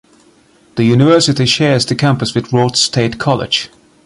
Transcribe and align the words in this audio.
The 0.77 0.83
University 0.83 1.45
shares 1.45 1.85
the 1.85 1.93
campus 1.93 2.33
with 2.33 2.51
Rhodes 2.51 2.79
State 2.81 3.19
College. 3.19 3.69